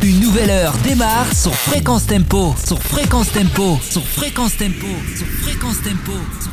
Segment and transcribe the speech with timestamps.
[0.00, 4.86] Une nouvelle heure démarre sur Fréquence Tempo, sur Fréquence Tempo, sur Fréquence Tempo,
[5.16, 6.12] sur Fréquence Tempo.
[6.40, 6.52] Sur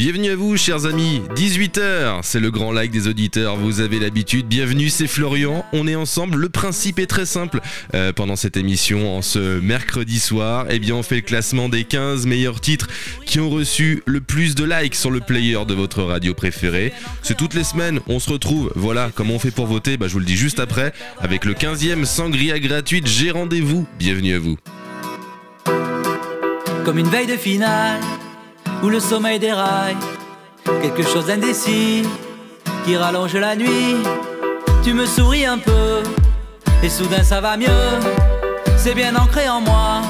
[0.00, 1.20] Bienvenue à vous, chers amis.
[1.36, 3.56] 18h, c'est le grand like des auditeurs.
[3.56, 4.46] Vous avez l'habitude.
[4.46, 5.62] Bienvenue, c'est Florian.
[5.74, 6.38] On est ensemble.
[6.38, 7.60] Le principe est très simple.
[7.92, 11.84] Euh, pendant cette émission, en ce mercredi soir, eh bien, on fait le classement des
[11.84, 12.88] 15 meilleurs titres
[13.26, 16.94] qui ont reçu le plus de likes sur le player de votre radio préférée.
[17.20, 18.00] C'est toutes les semaines.
[18.08, 18.72] On se retrouve.
[18.76, 19.98] Voilà comment on fait pour voter.
[19.98, 20.94] Bah, je vous le dis juste après.
[21.18, 23.86] Avec le 15e sangria gratuite, j'ai rendez-vous.
[23.98, 24.56] Bienvenue à vous.
[26.86, 28.00] Comme une veille de finale
[28.82, 29.96] où le sommeil déraille.
[30.82, 32.02] Quelque chose d'indécis
[32.84, 33.96] qui rallonge la nuit.
[34.82, 36.02] Tu me souris un peu
[36.82, 37.90] et soudain ça va mieux.
[38.76, 40.02] C'est bien ancré en moi.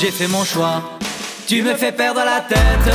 [0.00, 0.82] J'ai fait mon choix.
[1.46, 2.94] Tu me fais perdre la tête.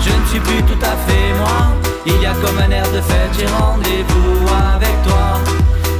[0.00, 1.72] Je ne suis plus tout à fait moi.
[2.04, 5.38] Il y a comme un air de fête, j'ai rendez-vous avec toi.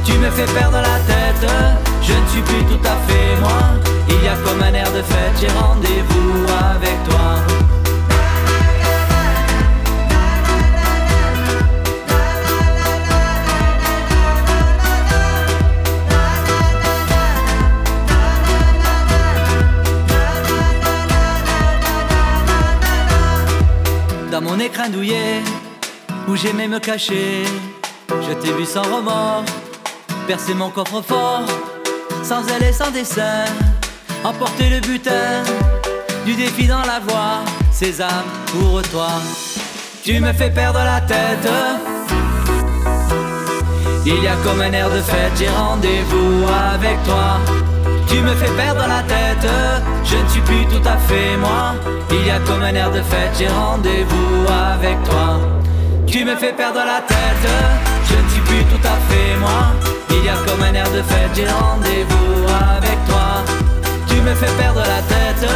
[0.05, 1.49] Tu me fais perdre la tête.
[2.01, 3.61] Je ne suis plus tout à fait moi.
[4.09, 6.43] Il y a comme un air de fête, j'ai rendez-vous
[6.75, 7.62] avec toi.
[24.53, 25.41] Mon écrin douillet
[26.27, 27.43] où j'aimais me cacher.
[28.09, 29.45] Je t'ai vu sans remords
[30.27, 31.45] percer mon coffre-fort,
[32.21, 33.45] sans elle et sans dessin,
[34.23, 35.43] emporter le butin
[36.25, 37.39] du défi dans la voie.
[37.71, 39.09] Sésame pour toi,
[40.03, 41.49] tu me fais perdre la tête.
[44.05, 47.39] Il y a comme un air de fête, j'ai rendez-vous avec toi.
[48.13, 49.49] Tu me fais perdre la tête,
[50.03, 51.73] je ne suis plus tout à fait moi.
[52.11, 55.39] Il y a comme un air de fête, j'ai rendez-vous avec toi.
[56.05, 57.49] Tu me fais perdre la tête,
[58.05, 59.73] je ne suis plus tout à fait moi.
[60.11, 62.43] Il y a comme un air de fête, j'ai rendez-vous
[62.77, 63.41] avec toi.
[64.07, 65.49] Tu me fais perdre la tête,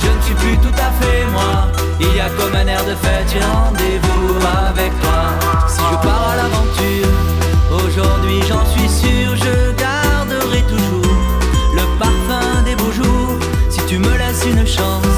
[0.00, 1.66] je ne suis plus tout à fait moi.
[1.98, 4.38] Il y a comme un air de fête, j'ai rendez-vous
[4.70, 5.22] avec toi.
[5.66, 7.10] Si je pars à l'aventure,
[7.72, 9.95] aujourd'hui j'en suis sûr, je garderai
[13.96, 15.16] tu me laisses une chance,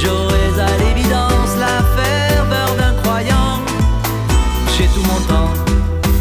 [0.00, 3.58] j'aurai à l'évidence la ferveur d'un croyant.
[4.76, 5.52] J'ai tout mon temps,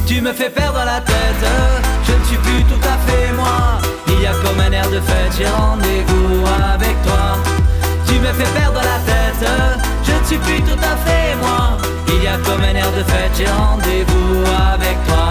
[0.08, 1.46] tu me fais perdre la tête.
[2.08, 3.80] Je ne suis plus tout à fait moi.
[4.08, 7.38] Il y a comme un air de fête, j'ai rendez-vous avec toi.
[8.08, 9.48] Tu me fais perdre la tête.
[10.04, 11.78] Je ne suis plus tout à fait moi.
[12.08, 15.31] Il y a comme un air de fête, j'ai rendez-vous avec toi.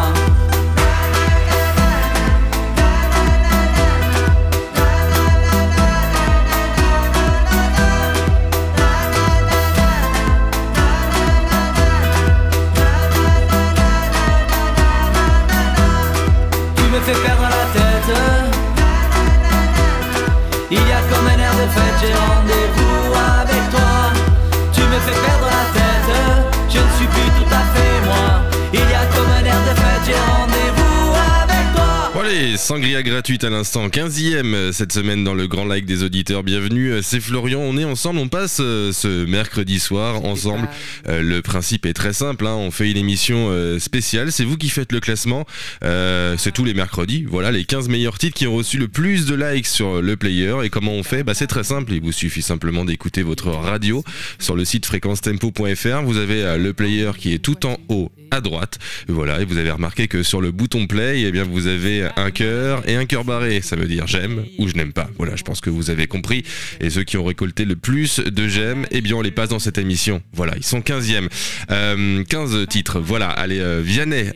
[32.31, 36.43] Allez, sangria gratuite à l'instant, 15e cette semaine dans le grand like des auditeurs.
[36.43, 40.69] Bienvenue, c'est Florian, on est ensemble, on passe euh, ce mercredi soir ensemble.
[41.09, 44.57] Euh, le principe est très simple, hein, on fait une émission euh, spéciale, c'est vous
[44.57, 45.45] qui faites le classement,
[45.83, 49.27] Euh, c'est tous les mercredis, voilà les 15 meilleurs titres qui ont reçu le plus
[49.27, 50.55] de likes sur le player.
[50.63, 51.25] Et comment on fait?
[51.25, 54.05] Bah, C'est très simple, il vous suffit simplement d'écouter votre radio
[54.39, 56.03] sur le site fréquencetempo.fr.
[56.05, 58.79] Vous avez euh, le player qui est tout en haut à droite.
[59.09, 62.31] Voilà, et vous avez remarqué que sur le bouton play, eh bien vous avez un
[62.31, 63.61] cœur et un cœur barré.
[63.61, 65.09] Ça veut dire j'aime ou je n'aime pas.
[65.17, 66.45] Voilà, je pense que vous avez compris.
[66.81, 69.59] Et ceux qui ont récolté le plus de j'aime, eh bien on les passe dans
[69.59, 70.23] cette émission.
[70.33, 71.29] Voilà, ils sont 15e.
[71.71, 73.01] Euh, 15 titres.
[73.01, 73.83] Voilà, allez, euh,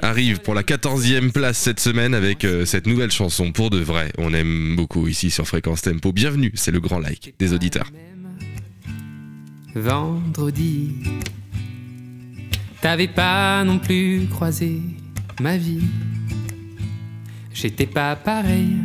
[0.02, 4.12] arrive pour la 14e place cette semaine avec euh, cette nouvelle chanson pour de vrai.
[4.18, 6.12] On aime beaucoup ici sur Fréquence Tempo.
[6.12, 7.90] Bienvenue, c'est le grand like des auditeurs.
[9.74, 10.90] vendredi.
[12.84, 14.78] T'avais pas non plus croisé
[15.40, 15.80] ma vie.
[17.54, 18.76] J'étais pas pareil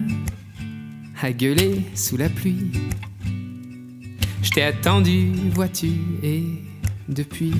[1.21, 2.71] à gueuler sous la pluie.
[4.41, 5.91] Je t'ai attendu, vois-tu,
[6.23, 6.43] et
[7.09, 7.51] depuis.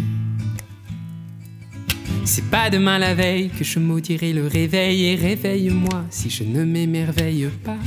[2.23, 6.63] C'est pas demain la veille que je maudirai le réveil et réveille-moi si je ne
[6.63, 7.79] m'émerveille pas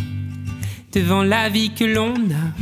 [0.92, 2.52] devant la vie que l'on a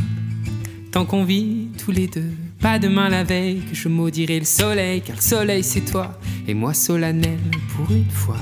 [0.92, 2.30] tant qu'on vit tous les deux.
[2.60, 6.12] Pas demain la veille que je maudirai le soleil, car le soleil c'est toi,
[6.46, 7.38] et moi solennel
[7.74, 8.36] pour une fois.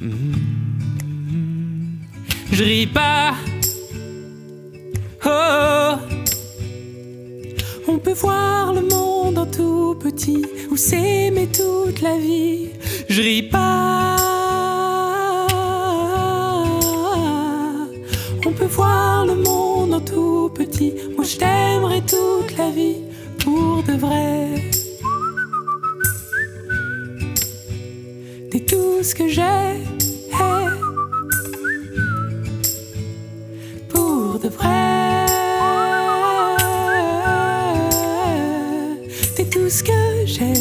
[0.00, 0.32] Hmm.
[2.50, 3.34] Je ris pas.
[5.26, 5.96] Oh,
[7.86, 12.70] On peut voir le monde en tout petit, ou s'aimer toute la vie.
[13.08, 14.16] Je ris pas.
[18.46, 20.94] On peut voir le monde en tout petit.
[21.16, 23.02] Moi je t'aimerai toute la vie
[23.38, 24.70] pour de vrai.
[28.50, 29.42] T'es tout ce que j'ai.
[33.88, 35.26] Pour de vrai.
[39.36, 40.52] T'es tout ce que j'ai.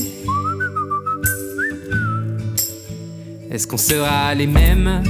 [3.52, 5.04] Est-ce qu'on sera les mêmes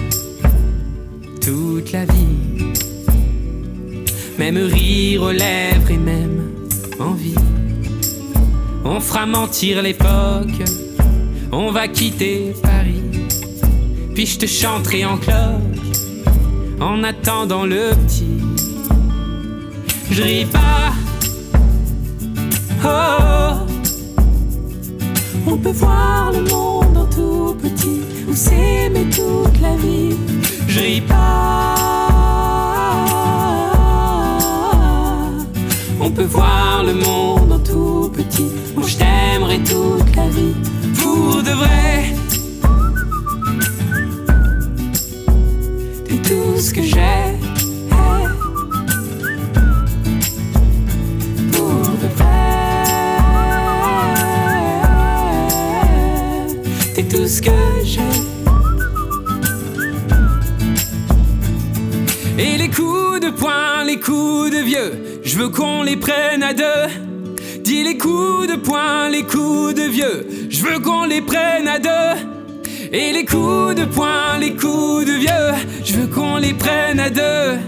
[1.42, 2.49] toute la vie?
[4.40, 6.54] Même rire aux lèvres et même
[6.98, 7.36] envie.
[8.86, 10.64] On fera mentir l'époque,
[11.52, 13.04] on va quitter Paris.
[14.16, 15.36] Puis je te chanterai en cloche
[16.80, 18.40] en attendant le petit.
[20.10, 20.94] Je ris pas.
[22.86, 23.68] Oh,
[25.48, 30.16] on peut voir le monde en tout petit ou s'aimer toute la vie.
[30.70, 31.99] Je ris pas.
[36.02, 38.50] On peut voir le monde en tout petit.
[38.76, 40.56] Moi je t'aimerai toute la vie
[40.98, 42.16] pour de vrai.
[46.06, 47.38] T'es tout ce que j'ai.
[51.52, 52.50] Pour de vrai.
[56.96, 57.52] T'es tout ce que
[57.84, 58.00] j'ai.
[62.38, 64.99] Et les coups de poing, les coups de vieux,
[65.30, 66.88] je veux qu'on les prenne à deux.
[67.64, 71.78] Dis les coups de poing, les coups de vieux, je veux qu'on les prenne à
[71.78, 72.16] deux.
[72.92, 75.52] Et les coups de poing, les coups de vieux,
[75.86, 77.60] je veux qu'on les prenne à deux.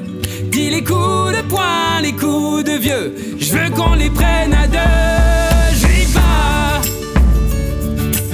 [0.46, 4.66] Dis les coups de poing, les coups de vieux, je veux qu'on les prenne à
[4.66, 5.78] deux.
[5.80, 6.82] Je ris pas.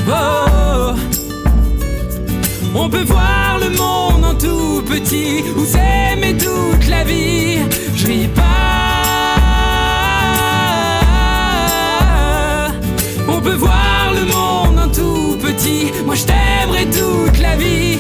[0.10, 0.96] Oh.
[2.74, 7.58] On peut voir le monde en tout petit ou s'aimer toute la vie.
[7.94, 9.07] Je ris pas.
[13.48, 15.92] Peut voir le monde en tout petit.
[16.06, 17.98] Moi je t'aimerai toute la vie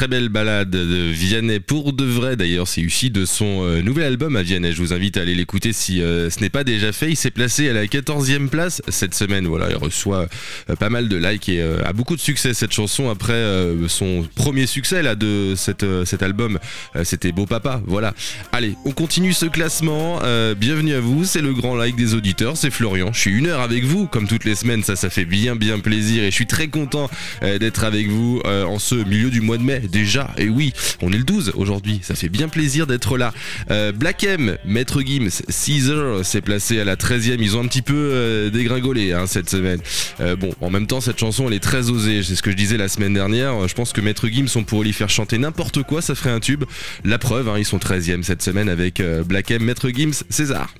[0.00, 4.06] très belle balade de Vianney pour de vrai d'ailleurs, c'est issu de son euh, nouvel
[4.06, 4.72] album à Vianney.
[4.72, 7.10] Je vous invite à aller l'écouter si euh, ce n'est pas déjà fait.
[7.10, 9.46] Il s'est placé à la 14e place cette semaine.
[9.46, 10.26] Voilà, il reçoit
[10.70, 13.44] euh, pas mal de likes et a beaucoup de succès cette chanson après
[13.88, 16.58] son premier succès là de cet album.
[17.04, 17.82] C'était Beau Papa.
[17.86, 18.14] Voilà.
[18.52, 20.20] Allez, on continue ce classement.
[20.56, 23.12] Bienvenue à vous, c'est le grand like des auditeurs, c'est Florian.
[23.12, 25.78] Je suis une heure avec vous comme toutes les semaines, ça ça fait bien bien
[25.78, 27.10] plaisir et je suis très content
[27.42, 30.30] d'être avec vous en ce milieu du mois de mai déjà.
[30.38, 30.72] Et oui,
[31.02, 33.32] on est le 12 aujourd'hui, ça fait bien plaisir d'être là.
[33.70, 37.82] Euh, Black M, Maître Gims, Caesar s'est placé à la 13e, ils ont un petit
[37.82, 39.80] peu euh, dégringolé hein, cette semaine.
[40.20, 42.56] Euh, bon, en même temps cette chanson elle est très osée, c'est ce que je
[42.56, 45.82] disais la semaine dernière, je pense que Maître Gims on pourrait lui faire chanter n'importe
[45.82, 46.64] quoi, ça ferait un tube.
[47.04, 50.72] La preuve, hein, ils sont 13e cette semaine avec Black M, Maître Gims, César.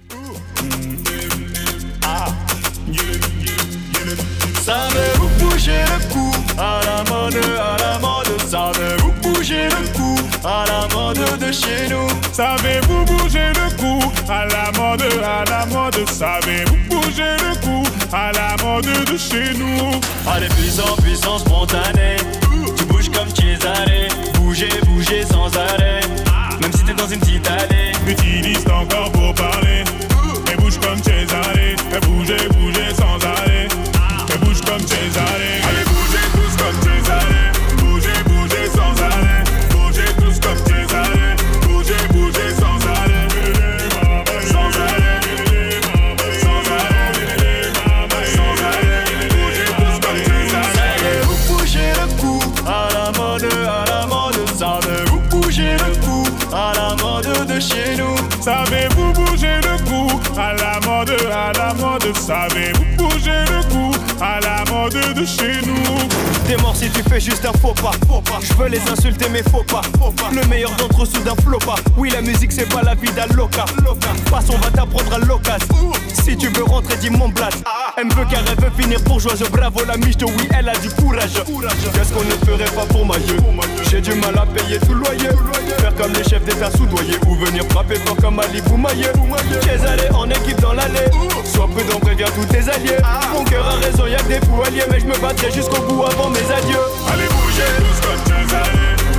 [9.51, 10.15] Bouger le cou
[10.45, 12.07] à la mode de chez nous.
[12.33, 16.09] Savez-vous bouger le cou à la mode, à la mode?
[16.09, 20.01] Savez-vous bouger le cou à la mode de chez nous?
[20.31, 22.17] Allez, puissant, puissant, spontané
[22.77, 24.09] Tu bouges comme Cesare.
[24.35, 26.01] Bouger, bouger sans arrêt.
[26.61, 27.93] Même si t'es dans une petite allée.
[28.07, 28.87] Utilise ton
[60.71, 66.09] la mode, à la mode Savez-vous bouger le cou à la mode de chez nous?
[66.47, 67.93] T'es mort si tu fais juste un faux pas.
[68.43, 69.81] Je veux les insulter mais faut pas.
[70.33, 71.07] Le meilleur d'entre eux
[71.43, 71.77] flot pas.
[71.97, 73.65] Oui la musique c'est pas la vie d'un loca.
[74.31, 75.93] Passe on va t'apprendre à l'occasion.
[76.13, 77.65] Si tu veux rentrer dis mon blast.
[77.97, 79.43] Elle me veut car elle veut finir bourgeoise.
[79.51, 81.33] Bravo la miche de oui elle a du courage.
[81.35, 83.15] Qu'est-ce qu'on ne ferait pas pour ma
[83.91, 85.31] J'ai du mal à payer tout loyer.
[85.79, 89.07] Faire comme les chefs d'état soudoyés ou venir frapper fort comme Ali Boumaillé.
[89.87, 90.61] allé en équipe
[91.45, 92.99] Sois prudent préviens tous tes alliés.
[93.33, 96.31] Mon cœur a raison y'a que des alliés mais je me battrai jusqu'au bout avant
[96.31, 96.79] mes adieux.
[97.13, 98.63] Allez bougez tous comme Cesare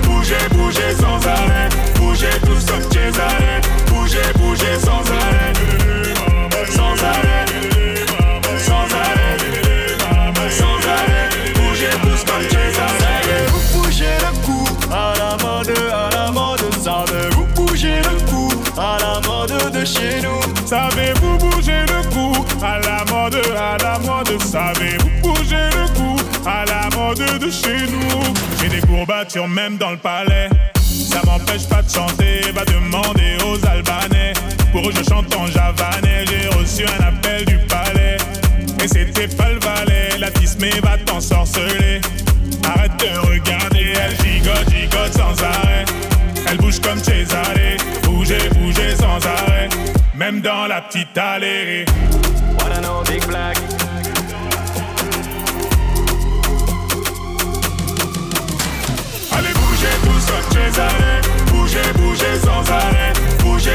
[0.03, 1.67] Bougez, bougez sans arrêt.
[1.95, 5.53] Bougez tous comme Cesare Bougez, bougez sans arrêt.
[6.69, 7.45] Sans arrêt.
[8.57, 9.37] Sans arrêt.
[10.49, 11.29] Sans arrêt.
[11.55, 12.95] Bougez tous comme Cesare
[13.47, 18.97] Vous bougez le cou à la mode, à la mode Savez-vous bouger le cou à
[19.01, 20.39] la mode de chez nous?
[22.63, 26.15] À la mode, à la mode Savez-vous bouger le cou?
[26.45, 30.49] À la mode de chez nous J'ai des courbatures même dans le palais
[31.11, 34.33] ça m'empêche pas de chanter, va demander aux Albanais.
[34.71, 38.17] Pour eux, je chante en javanais, j'ai reçu un appel du palais.
[38.81, 41.99] Et c'était pas le valet, la mais va t'ensorceler.
[42.63, 45.85] Arrête de regarder, elle gigote, gigote sans arrêt.
[46.49, 49.67] Elle bouge comme Cesare, bougez, bougez sans arrêt.
[50.15, 51.85] Même dans la petite allée.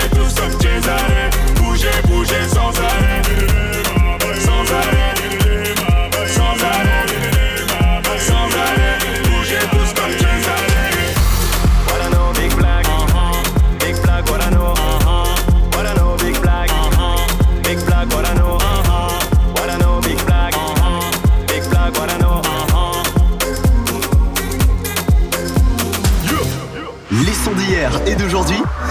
[0.08, 1.15] Bougez tous comme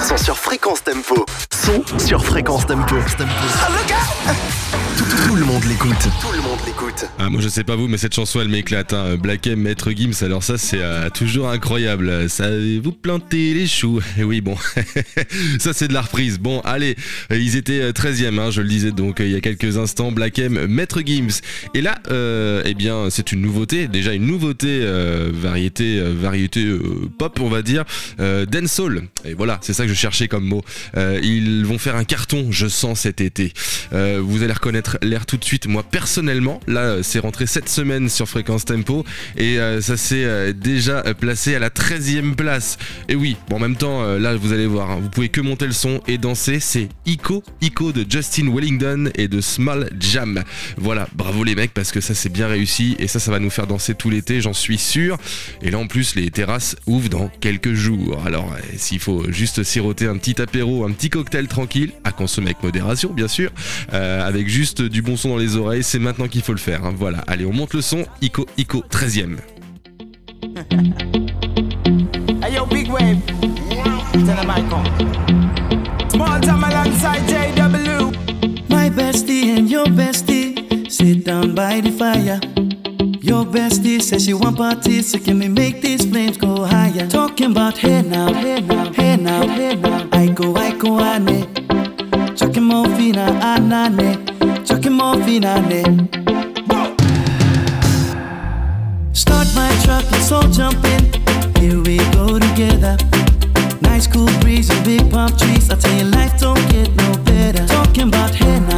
[0.05, 1.25] sont sur Fréquence Tempo.
[1.97, 2.95] Sur Fréquence Tempo.
[4.97, 5.91] Tout, tout- tout le monde l'écoute.
[6.21, 7.05] Tout le monde l'écoute.
[7.19, 8.93] Ah, moi je sais pas vous, mais cette chanson elle m'éclate.
[8.93, 9.17] Hein.
[9.17, 12.29] Black M, Maître Gims, alors ça c'est euh, toujours incroyable.
[12.29, 13.99] Savez-vous planter les choux?
[14.19, 14.55] Eh Oui, bon,
[15.59, 16.37] ça c'est de la reprise.
[16.39, 16.95] Bon, allez,
[17.31, 20.11] euh, ils étaient 13e, hein, je le disais donc euh, il y a quelques instants.
[20.11, 21.41] Black M, Maître Gims.
[21.73, 26.63] Et là, euh, eh bien, c'est une nouveauté, déjà une nouveauté, euh, variété, euh, variété
[26.63, 27.83] euh, pop, on va dire,
[28.19, 29.03] euh, dancehall.
[29.25, 30.61] Et voilà, c'est ça que je cherchais comme mot.
[30.95, 31.19] Euh,
[31.63, 33.53] vont faire un carton, je sens cet été.
[33.93, 35.67] Euh, vous allez reconnaître l'air tout de suite.
[35.67, 39.05] Moi personnellement, là, euh, c'est rentré cette semaine sur Fréquence Tempo
[39.37, 42.77] et euh, ça s'est déjà placé à la 13e place.
[43.09, 45.67] Et oui, bon, en même temps, là, vous allez voir, hein, vous pouvez que monter
[45.67, 46.59] le son et danser.
[46.59, 50.43] C'est Ico, Ico de Justin Wellington et de Small Jam.
[50.77, 53.49] Voilà, bravo les mecs parce que ça c'est bien réussi et ça, ça va nous
[53.49, 55.17] faire danser tout l'été, j'en suis sûr.
[55.61, 58.23] Et là, en plus, les terrasses ouvrent dans quelques jours.
[58.25, 62.63] Alors, s'il faut juste siroter un petit apéro, un petit cocktail tranquille, à consommer avec
[62.63, 63.51] modération, bien sûr,
[63.93, 66.83] euh, avec juste du bon son dans les oreilles, c'est maintenant qu'il faut le faire.
[66.85, 66.93] hein.
[66.95, 68.05] Voilà, allez, on monte le son.
[68.21, 69.37] Ico, Ico, 13ème.
[72.43, 73.17] Hey yo, big wave.
[74.13, 76.09] Tell them I come.
[76.09, 78.11] Small time alongside JW.
[78.69, 82.39] My bestie and your bestie sit down by the fire.
[83.25, 87.07] Your bestie says she want parties, so can we make these flames go higher?
[87.07, 90.07] Talking about hey now, hey now, hey now, hey now.
[90.11, 91.47] I go, I go, ane.
[92.35, 94.67] Chucking more fina, anane.
[94.67, 95.81] Chucking more fina, ne.
[99.13, 101.03] Start my truck, let's all jump in.
[101.59, 102.95] Here we go together.
[103.81, 105.71] Nice cool breeze and big palm trees.
[105.71, 107.65] I tell you, life don't get no better.
[107.65, 108.74] Talking about hey now,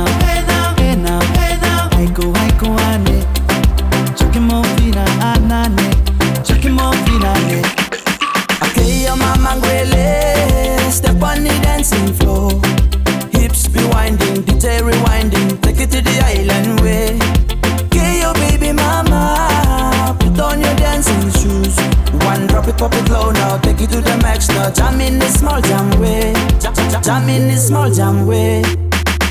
[24.68, 24.80] max.
[24.80, 26.34] Jam in the small jam way.
[26.60, 28.62] Jam, in the small jam way.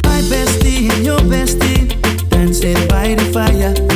[0.04, 1.88] My bestie your bestie
[2.30, 3.95] dancing by the fire.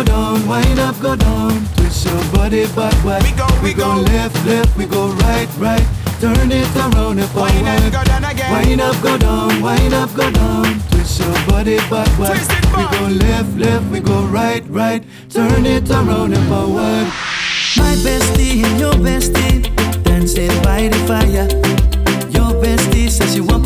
[0.00, 1.66] go down, wind up, go down.
[1.76, 3.22] Twist your body backward.
[3.22, 4.00] We go, we go go.
[4.00, 5.86] left, left, we go right, right.
[6.20, 7.52] Turn it around and forward.
[7.52, 8.52] Wind up, go down again.
[8.52, 10.80] Wind up, go down, wind up, go down.
[10.90, 11.78] Twist your body.
[11.78, 15.02] Twist it we go left, left, we go right, right.
[15.28, 17.06] Turn it around and forward.
[17.76, 19.62] My bestie and your bestie
[20.04, 21.48] dancing by the fire.
[22.30, 23.59] Your bestie says you want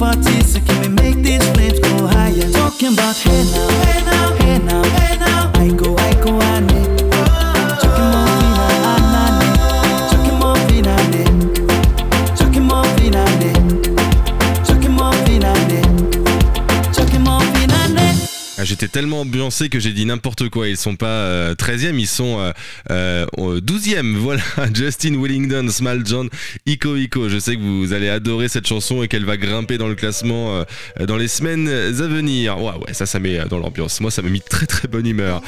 [19.50, 20.68] que j'ai dit n'importe quoi.
[20.68, 22.52] Ils sont pas euh, 13e, ils sont euh,
[22.90, 24.14] euh, au 12e.
[24.24, 26.30] Voilà, Justin Willingdon, Small John,
[26.64, 27.28] Ico Ico.
[27.28, 30.64] Je sais que vous allez adorer cette chanson et qu'elle va grimper dans le classement
[30.98, 32.58] euh, dans les semaines à venir.
[32.58, 34.00] Ouais, ouais, ça, ça met dans l'ambiance.
[34.00, 35.42] Moi, ça m'a mis très très bonne humeur.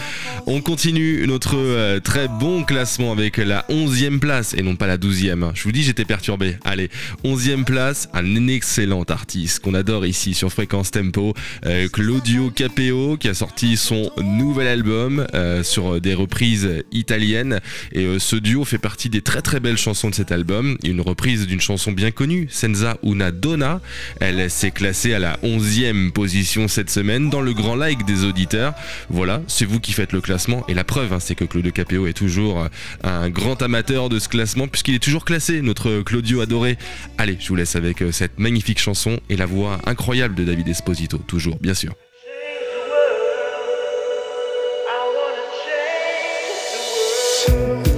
[0.47, 4.99] On continue notre euh, très bon classement avec la 11e place et non pas la
[4.99, 5.53] 12e.
[5.55, 6.59] Je vous dis, j'étais perturbé.
[6.65, 6.91] Allez,
[7.25, 11.35] 11e place, un excellent artiste qu'on adore ici sur Fréquence Tempo,
[11.65, 17.61] euh, Claudio Capeo, qui a sorti son nouvel album euh, sur des reprises italiennes.
[17.93, 20.77] Et euh, ce duo fait partie des très très belles chansons de cet album.
[20.83, 23.81] Une reprise d'une chanson bien connue, Senza una donna.
[24.21, 28.75] Elle s'est classée à la 11e position cette semaine dans le grand like des auditeurs.
[29.09, 30.65] Voilà, c'est vous qui faites le classement.
[30.67, 32.69] Et la preuve, hein, c'est que Claudio Capeo est toujours euh,
[33.05, 36.77] un grand amateur de ce classement puisqu'il est toujours classé, notre Claudio adoré.
[37.19, 40.67] Allez, je vous laisse avec euh, cette magnifique chanson et la voix incroyable de David
[40.67, 41.95] Esposito, toujours, bien sûr.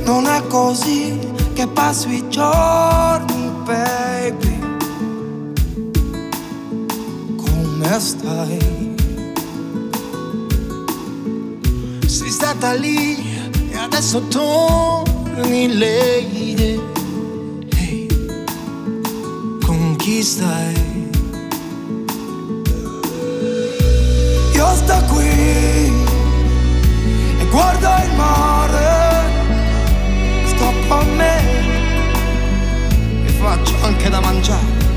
[0.08, 1.18] Non è così
[1.52, 4.58] che passo i giorni, baby.
[7.36, 8.94] Come stai?
[12.06, 13.16] Sei stata lì
[13.70, 16.80] e adesso torni lei.
[17.76, 18.06] Ehi,
[19.62, 21.10] con chi stai?
[24.54, 25.92] Io sto qui
[27.40, 28.87] e guardo il mare
[30.88, 31.36] sto con me
[33.26, 34.87] e faccio anche da mangiare.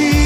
[0.00, 0.21] easy.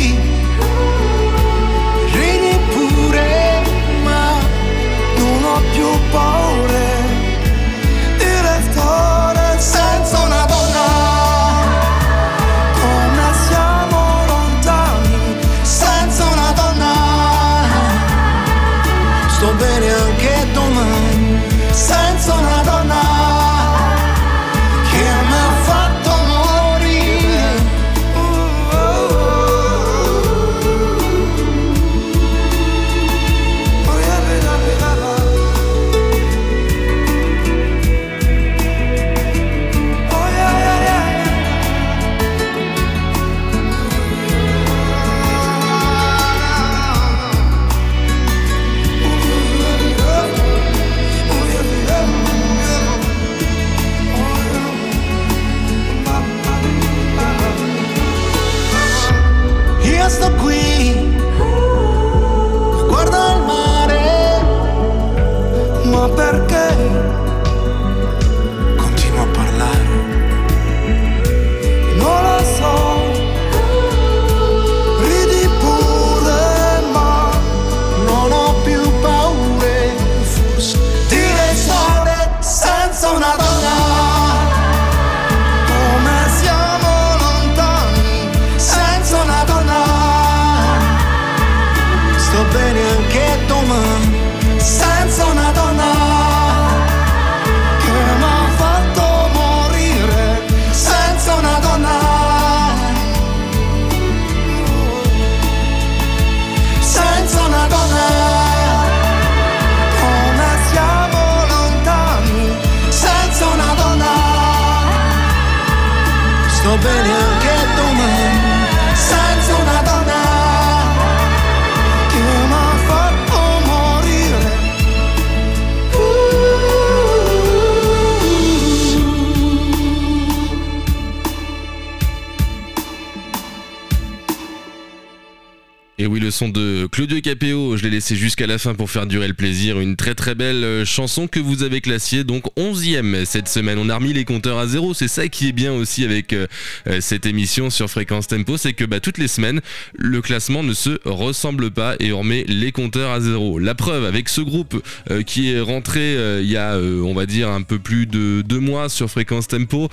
[138.06, 139.80] Capéo, je l'ai laissé jusqu'à la fin pour faire durer le plaisir.
[139.80, 143.78] Une très très belle euh, chanson que vous avez classée, donc 11e cette semaine.
[143.78, 144.94] On a remis les compteurs à zéro.
[144.94, 146.46] C'est ça qui est bien aussi avec euh,
[146.86, 149.60] euh, cette émission sur Fréquence Tempo, c'est que bah, toutes les semaines,
[149.96, 153.58] le classement ne se ressemble pas et on remet les compteurs à zéro.
[153.58, 154.82] La preuve avec ce groupe
[155.26, 158.88] qui est rentré il y a, on va dire, un peu plus de deux mois
[158.88, 159.88] sur Fréquence Tempo,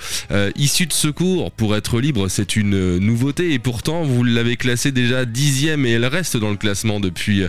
[0.56, 5.24] issu de secours pour être libre, c'est une nouveauté et pourtant vous l'avez classé déjà
[5.24, 7.48] dixième et elle reste dans le classement depuis, euh,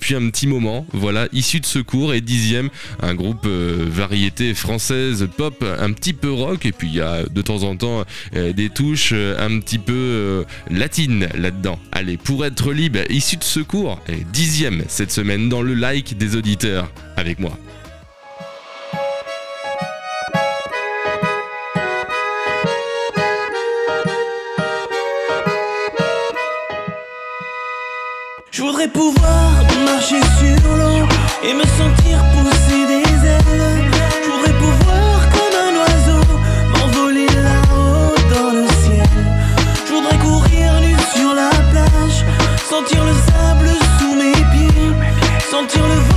[0.00, 0.86] depuis un petit moment.
[0.94, 2.70] Voilà, issu de secours et dixième,
[3.02, 7.24] un groupe euh, variété française pop, un petit peu rock et puis il y a
[7.24, 11.78] de temps en temps euh, des touches euh, un petit peu latines là-dedans.
[11.92, 16.34] Allez, pour être libre, issu de secours, et dixième cette semaine dans le like des
[16.34, 17.58] auditeurs avec moi.
[28.50, 31.06] Je voudrais pouvoir marcher sur l'eau
[31.42, 33.90] et me sentir pousser des ailes.
[34.24, 36.24] Je voudrais pouvoir, comme un oiseau,
[36.72, 39.08] m'envoler là-haut dans le ciel.
[39.86, 42.24] Je voudrais courir nu sur la plage,
[42.68, 44.92] sentir le sable sous mes pieds,
[45.50, 46.09] sentir le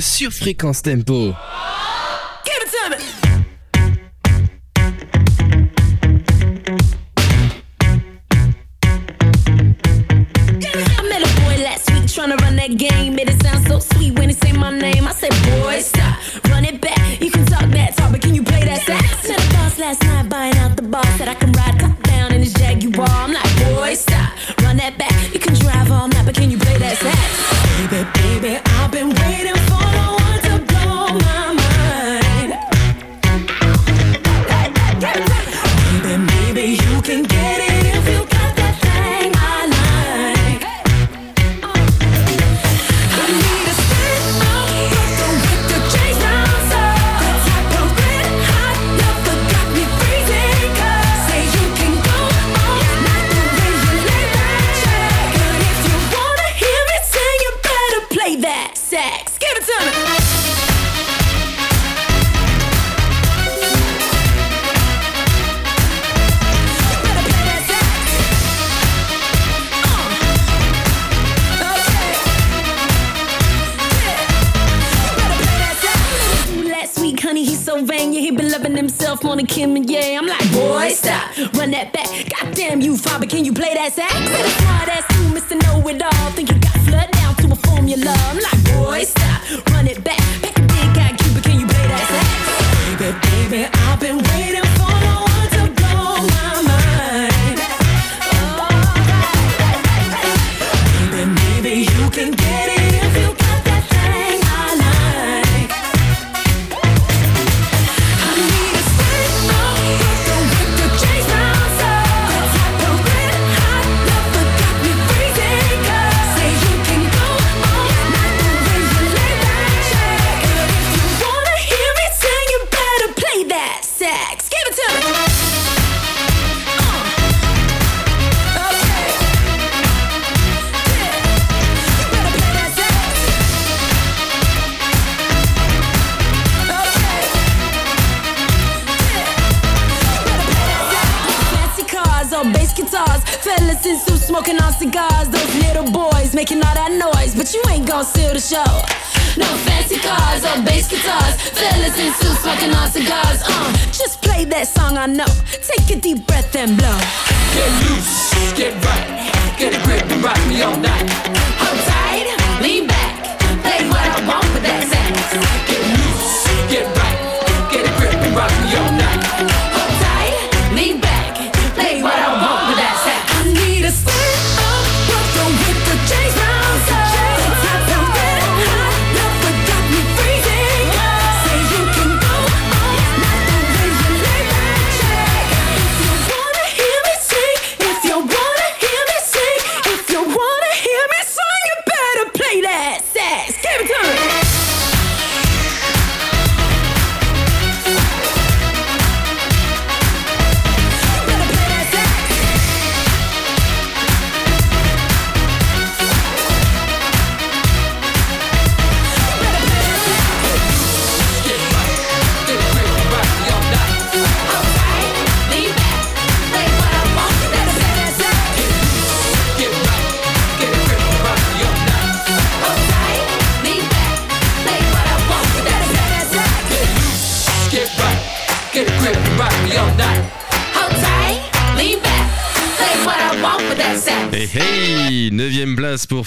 [0.00, 1.34] sur Fréquence Tempo.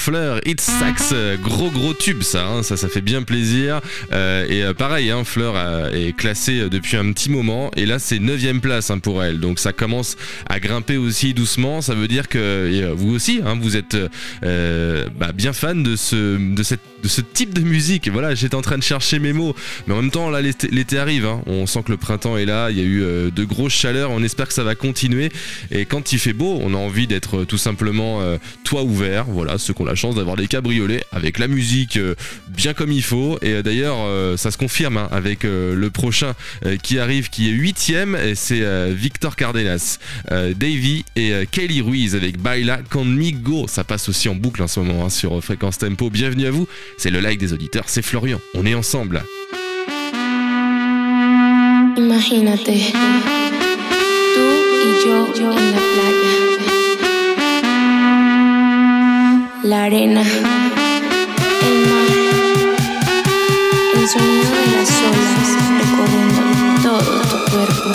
[0.04, 3.80] Fleur, It's Sax, gros gros tube ça, hein, ça fait bien plaisir.
[4.12, 8.00] Euh, et euh, pareil, hein, Fleur euh, est classée depuis un petit moment et là
[8.00, 9.40] c'est 9 place hein, pour elle.
[9.40, 10.18] Donc ça commence
[10.50, 13.96] à grimper aussi doucement, ça veut dire que vous aussi, vous êtes
[14.42, 18.10] bah, bien fan de ce, de, cette, de ce type de musique.
[18.10, 21.26] Voilà, j'étais en train de chercher mes mots, mais en même temps là l'été arrive,
[21.26, 21.42] hein.
[21.46, 24.10] on sent que le printemps est là, il y a eu euh, de grosses chaleurs,
[24.12, 25.30] on espère que ça va continuer.
[25.70, 29.26] Et quand il fait beau, on a envie d'être euh, tout simplement euh, toit ouvert.
[29.26, 32.00] Voilà, ceux qui ont la chance d'avoir des cabriolets avec la musique
[32.48, 33.38] bien comme il faut.
[33.42, 33.98] Et d'ailleurs,
[34.38, 36.34] ça se confirme hein, avec le prochain
[36.82, 38.64] qui arrive, qui est huitième, et c'est
[38.94, 43.66] Victor Cardenas, Davy et Kelly Ruiz avec Baila Conmigo.
[43.68, 46.10] Ça passe aussi en boucle en ce moment hein, sur Fréquence Tempo.
[46.10, 46.68] Bienvenue à vous.
[46.98, 48.40] C'est le like des auditeurs, c'est Florian.
[48.54, 49.24] On est ensemble.
[51.96, 52.64] Imagínate,
[54.34, 54.44] tú
[54.86, 56.34] y yo en la playa.
[59.64, 62.10] La arena, el mar,
[63.96, 66.42] el sonido de las olas recorriendo
[66.84, 67.90] todo tu cuerpo.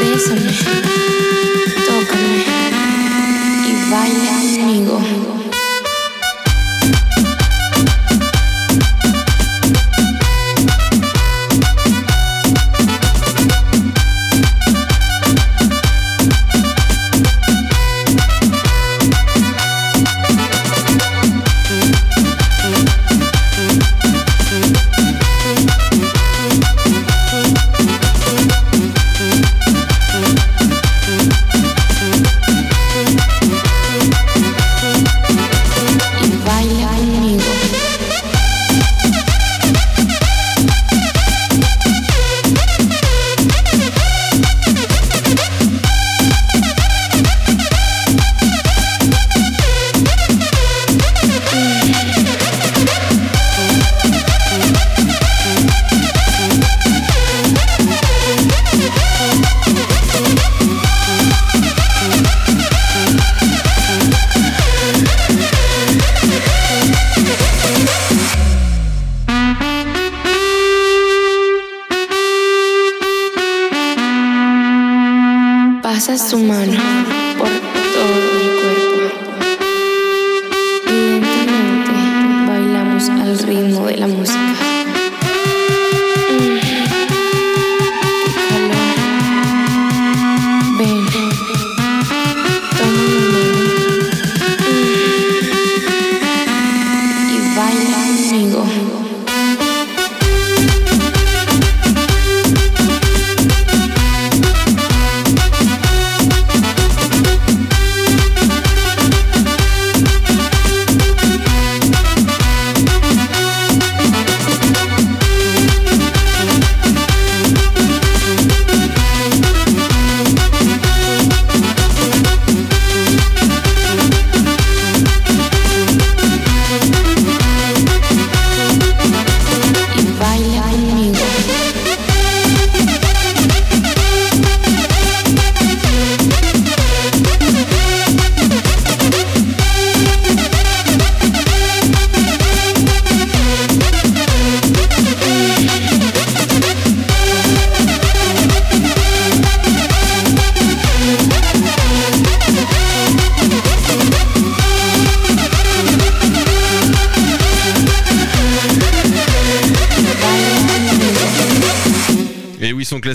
[0.00, 0.52] Bésame,
[1.86, 2.38] tócame
[3.68, 5.41] y baila conmigo.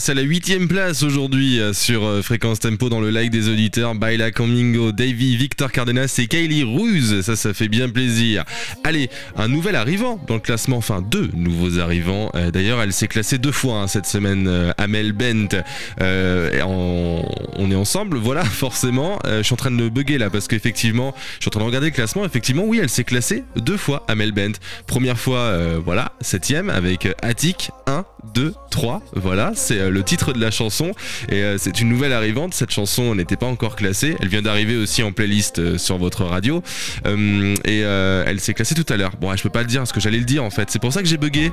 [0.10, 3.94] À la huitième place aujourd'hui euh, sur euh, Fréquence Tempo dans le like des auditeurs.
[3.94, 7.22] Baila Comingo, Davy, Victor Cardenas et Kylie Ruse.
[7.22, 8.46] Ça, ça fait bien plaisir.
[8.86, 10.78] Allez, un nouvel arrivant dans le classement.
[10.78, 12.32] Enfin, deux nouveaux arrivants.
[12.36, 14.74] Euh, D'ailleurs, elle s'est classée deux fois hein, cette semaine.
[14.78, 15.62] Amel Bent.
[16.00, 18.18] On est ensemble.
[18.18, 19.20] Voilà, forcément.
[19.26, 21.66] Je suis en train de me bugger là parce qu'effectivement, je suis en train de
[21.66, 22.24] regarder le classement.
[22.24, 24.06] Effectivement, oui, elle s'est classée deux fois.
[24.08, 24.58] Amel Bent.
[24.86, 25.52] Première fois,
[25.84, 27.72] voilà, septième avec Attic.
[27.88, 29.02] 1, 2, 3.
[29.14, 30.92] Voilà, c'est euh, le titre de la chanson.
[31.30, 32.54] Et euh, c'est une nouvelle arrivante.
[32.54, 34.16] Cette chanson n'était pas encore classée.
[34.22, 36.62] Elle vient d'arriver aussi en playlist euh, sur votre radio.
[37.06, 39.14] Euh, et elle s'est classée tout à l'heure.
[39.20, 40.70] Bon, je peux pas le dire parce que j'allais le dire en fait.
[40.70, 41.52] C'est pour ça que j'ai bugué.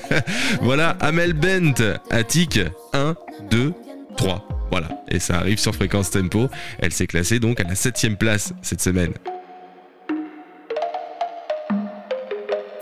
[0.62, 2.58] voilà, Amel Bent, Attic.
[2.92, 3.14] 1,
[3.50, 3.72] 2,
[4.16, 4.48] 3.
[4.70, 6.48] Voilà, et ça arrive sur Fréquence Tempo.
[6.80, 9.12] Elle s'est classée donc à la septième place cette semaine.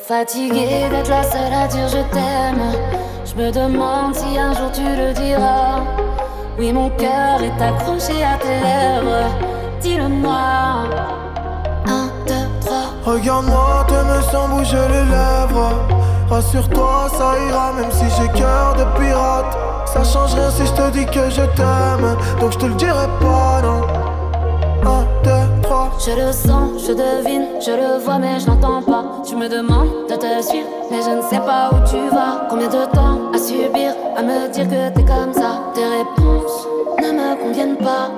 [0.06, 3.13] Fatigué d'être la seule à dire je t'aime.
[3.36, 5.80] Je me demande si un jour tu le diras.
[6.56, 9.28] Oui, mon cœur est accroché à tes lèvres.
[9.80, 10.84] Dis-le-moi.
[11.86, 12.92] Un, deux, trois.
[13.04, 15.72] Regarde-moi, t'aimes sans bouger les lèvres.
[16.30, 19.56] Rassure-toi, ça ira, même si j'ai cœur de pirate.
[19.86, 22.16] Ça change rien si je te dis que je t'aime.
[22.40, 23.82] Donc je te le dirai pas, non.
[24.88, 25.90] Un, deux, trois.
[25.98, 29.04] Je le sens, je devine, je le vois, mais je n'entends pas.
[29.26, 32.46] Tu me demandes de te suivre, mais je ne sais pas où tu vas.
[32.48, 35.50] Combien de temps à subir, à me dire que t'es comme ça?
[35.74, 36.68] Tes réponses
[37.02, 38.10] ne me conviennent pas.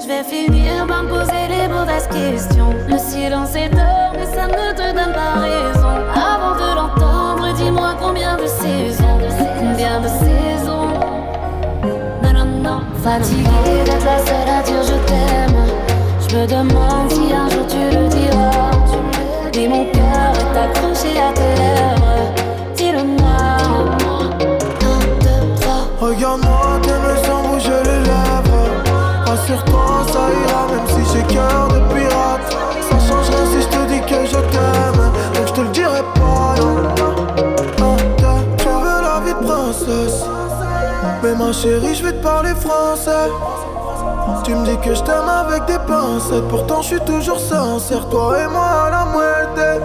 [0.00, 2.72] Je vais finir par me poser les mauvaises questions.
[2.88, 5.94] Le silence est d'or, mais ça ne te donne pas raison.
[6.14, 9.18] Avant de l'entendre, dis-moi combien de saisons,
[9.58, 10.88] combien de saisons?
[12.22, 15.60] Non, non, non, fatigué d'être la seule à dire je t'aime.
[16.26, 18.70] Je me demande si un jour tu le diras.
[19.54, 19.84] Mais mon
[20.56, 22.32] accroché à tes lèvres.
[22.76, 23.40] Dis-le-moi.
[26.00, 28.68] Regarde-moi, t'aimes sans bouger les lèvres.
[29.26, 32.48] Rassure-toi, ça ira, même si j'ai cœur de pirate.
[32.88, 35.02] Ça change rien si je te dis que je t'aime.
[35.34, 36.54] Donc je te le dirai pas,
[37.78, 37.96] non.
[38.58, 40.24] Tu veux la vie de princesse.
[41.22, 43.30] Mais ma chérie, je vais te parler français.
[44.44, 46.48] Tu me dis que je t'aime avec des pincettes.
[46.48, 48.08] Pourtant, je suis toujours sincère.
[48.08, 49.84] Toi et moi à la moitié.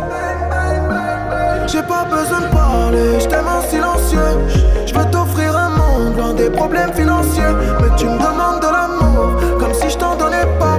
[1.68, 4.86] J'ai pas besoin de parler, je t'aime en silencieux.
[4.86, 7.44] Je veux t'offrir un monde loin des problèmes financiers.
[7.82, 10.75] Mais tu me demandes de l'amour, comme si je t'en donnais pas.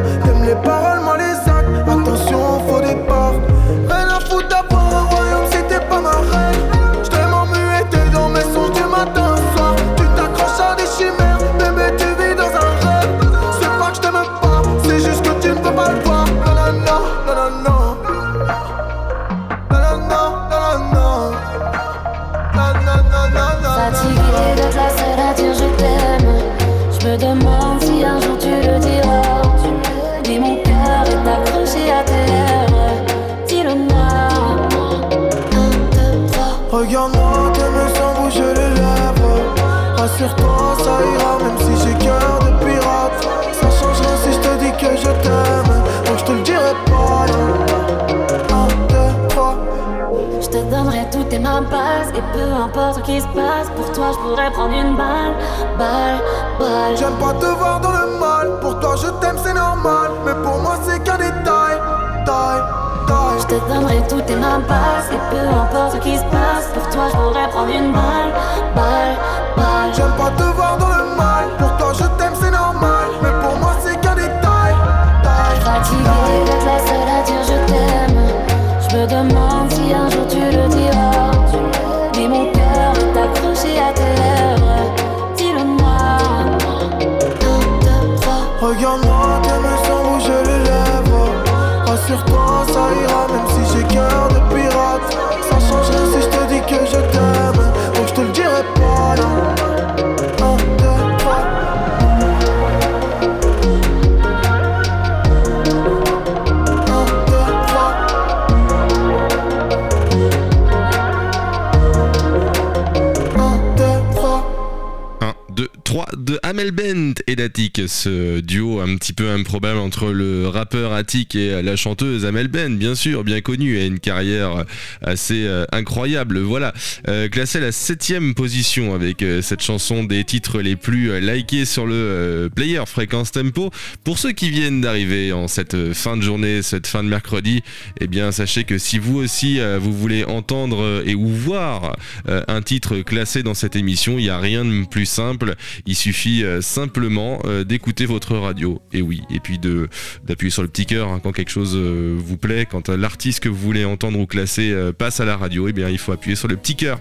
[119.17, 123.77] Duo improbable entre le rappeur Attic et la chanteuse Amel Bent, bien sûr, bien connue,
[123.77, 124.65] et une carrière
[125.03, 126.41] assez euh, incroyable.
[126.41, 126.73] Voilà,
[127.09, 131.65] euh, classé à la septième position avec euh, cette chanson des titres les plus likés
[131.65, 133.71] sur le player Fréquence Tempo.
[134.05, 137.63] Pour ceux qui viennent d'arriver en cette fin de journée, cette fin de mercredi,
[138.01, 142.99] eh bien sachez que si vous aussi vous voulez entendre et ou voir un titre
[142.99, 145.55] classé dans cette émission, il n'y a rien de plus simple.
[145.87, 148.81] Il suffit simplement d'écouter votre radio.
[148.93, 152.37] Et oui, et puis d'appuyer sur le petit cœur hein, quand quelque chose euh, vous
[152.37, 155.69] plaît, quand euh, l'artiste que vous voulez entendre ou classer euh, passe à la radio,
[155.69, 156.99] eh bien il faut appuyer sur le petit cœur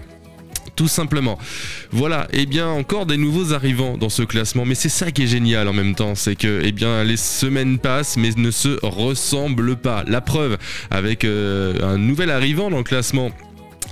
[0.74, 1.38] tout simplement.
[1.90, 5.26] Voilà, et bien encore des nouveaux arrivants dans ce classement, mais c'est ça qui est
[5.26, 9.76] génial en même temps, c'est que eh bien les semaines passent mais ne se ressemblent
[9.76, 10.04] pas.
[10.06, 10.58] La preuve
[10.90, 13.30] avec un nouvel arrivant dans le classement.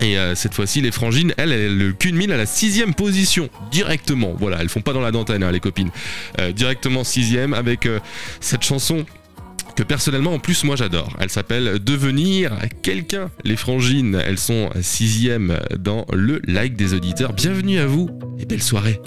[0.00, 4.34] Et euh, cette fois-ci, les frangines, elles, elles culminent à la sixième position, directement.
[4.38, 5.90] Voilà, elles font pas dans la dentelle, hein, les copines.
[6.40, 8.00] Euh, directement sixième avec euh,
[8.40, 9.04] cette chanson
[9.76, 11.16] que personnellement en plus moi j'adore.
[11.18, 13.30] Elle s'appelle Devenir quelqu'un.
[13.42, 17.32] Les frangines, elles sont sixième dans le like des auditeurs.
[17.32, 19.00] Bienvenue à vous et belle soirée.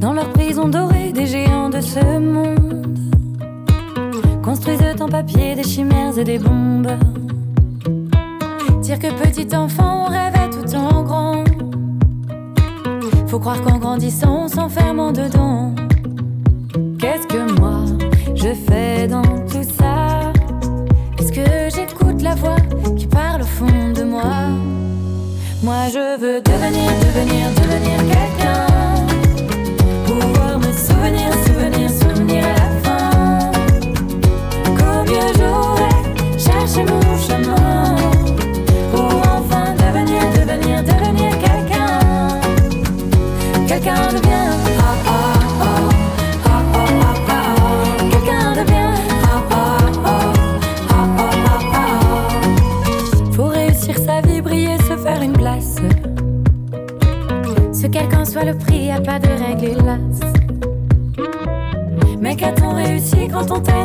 [0.00, 2.57] Dans leur prison dorée, des géants de ce monde
[5.10, 6.90] papier des chimères et des bombes.
[8.82, 11.44] Dire que petit enfant, on rêvait tout en grand.
[13.26, 15.74] Faut croire qu'en grandissant, on s'enferme en dedans.
[16.98, 17.84] Qu'est-ce que moi
[18.34, 20.32] je fais dans tout ça?
[21.18, 22.56] Est-ce que j'écoute la voix
[22.96, 24.32] qui parle au fond de moi?
[25.62, 28.67] Moi je veux devenir, devenir, devenir quelqu'un.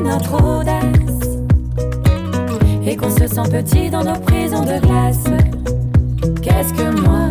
[0.01, 1.37] Notre audace.
[2.85, 5.23] Et qu'on se sent petit dans nos prisons de glace.
[6.41, 7.29] Qu'est-ce que moi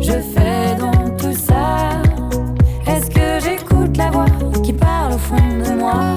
[0.00, 2.02] je fais dans tout ça?
[2.86, 4.26] Est-ce que j'écoute la voix
[4.62, 6.16] qui parle au fond de moi?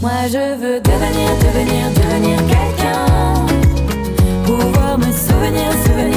[0.00, 3.46] Moi je veux devenir, devenir, devenir quelqu'un.
[4.44, 6.13] Pouvoir me souvenir, souvenir,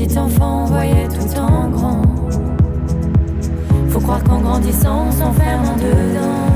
[0.00, 2.02] petit enfant, voyait tout en grand.
[3.90, 6.48] Faut croire qu'en grandissant, on s'enferme en dedans.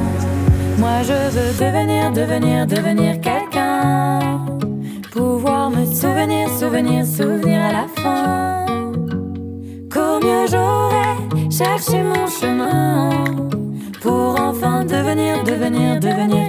[0.78, 4.20] Moi, je veux devenir, devenir, devenir quelqu'un.
[5.12, 8.66] Pouvoir me souvenir, souvenir, souvenir à la fin.
[9.92, 13.10] Qu'au mieux j'aurais cherché mon chemin.
[14.00, 16.43] Pour enfin devenir, devenir, devenir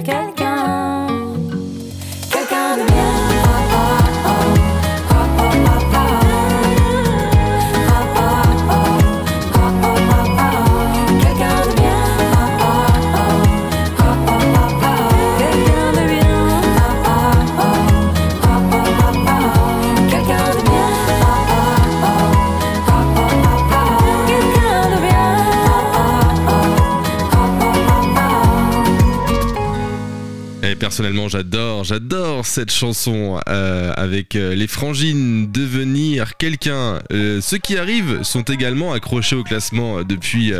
[30.78, 37.00] personnellement, j'adore, j'adore cette chanson euh, avec euh, les frangines devenir quelqu'un.
[37.12, 40.52] Euh, ceux qui arrivent sont également accrochés au classement depuis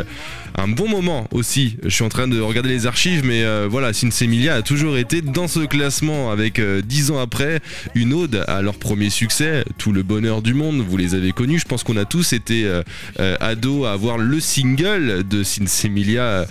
[0.55, 1.77] un bon moment aussi.
[1.83, 5.47] Je suis en train de regarder les archives, mais voilà, Sinsemilia a toujours été dans
[5.47, 7.59] ce classement avec dix ans après
[7.95, 10.83] une ode à leur premier succès, tout le bonheur du monde.
[10.87, 11.59] Vous les avez connus.
[11.59, 12.69] Je pense qu'on a tous été
[13.39, 16.47] ados à avoir le single de Sinsemilia,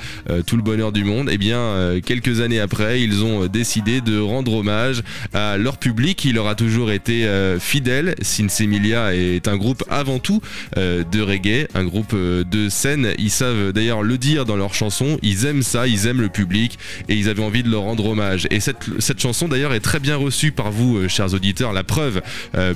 [0.47, 1.29] tout le bonheur du monde.
[1.31, 5.02] Et bien, euh, quelques années après, ils ont décidé de rendre hommage
[5.32, 8.14] à leur public qui leur a toujours été euh, fidèle.
[8.20, 10.42] Sinsemilia est un groupe avant tout
[10.76, 13.14] euh, de reggae, un groupe euh, de scène.
[13.18, 15.18] Ils savent d'ailleurs le dire dans leurs chansons.
[15.22, 16.78] Ils aiment ça, ils aiment le public
[17.09, 18.46] et ils avaient envie de leur rendre hommage.
[18.50, 21.72] Et cette, chanson d'ailleurs est très bien reçue par vous, chers auditeurs.
[21.72, 22.20] La preuve,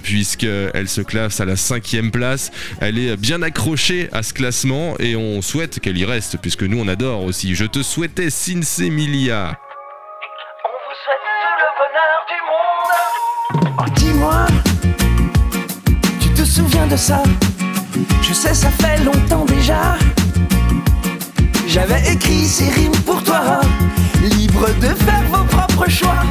[0.03, 2.51] puisqu'elle se classe à la cinquième place.
[2.81, 6.79] Elle est bien accrochée à ce classement et on souhaite qu'elle y reste, puisque nous
[6.79, 7.55] on adore aussi.
[7.55, 9.59] Je te souhaitais Sinsemilia.
[16.21, 17.23] Tu te souviens de ça?
[18.23, 19.97] Je sais, ça fait longtemps déjà.
[21.67, 23.61] J'avais écrit ces rimes pour toi,
[24.39, 26.25] libre de faire vos propres choix,